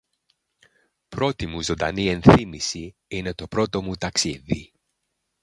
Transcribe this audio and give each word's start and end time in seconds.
Πρώτη 1.09 1.47
μου 1.47 1.61
ζωντανή 1.63 2.07
ενθύμηση 2.07 2.95
είναι 3.07 3.33
το 3.33 3.47
πρώτο 3.47 3.81
μου 3.81 3.95
ταξίδι 3.95 4.73